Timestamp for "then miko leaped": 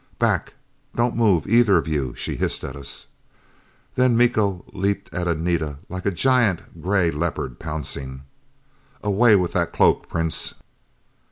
3.93-5.13